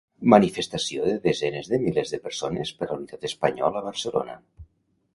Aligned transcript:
Manifestació 0.33 1.03
de 1.09 1.13
desenes 1.25 1.69
de 1.75 1.79
milers 1.85 2.15
de 2.15 2.21
persones 2.25 2.75
per 2.81 2.91
la 2.91 2.99
unitat 2.99 3.31
espanyola 3.33 3.83
a 3.85 3.89
Barcelona. 3.93 4.43